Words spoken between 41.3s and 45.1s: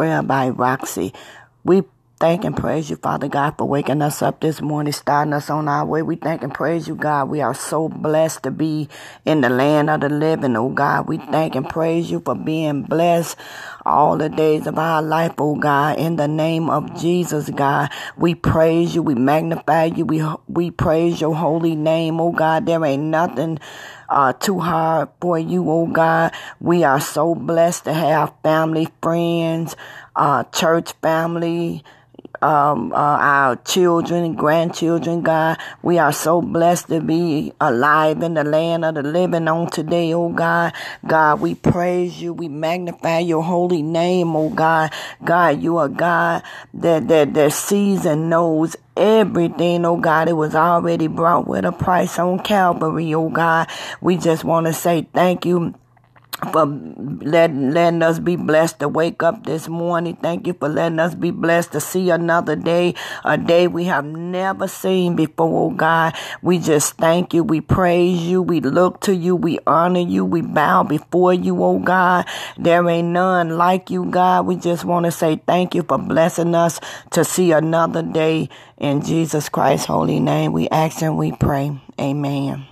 we praise you. We magnify your holy name, oh God.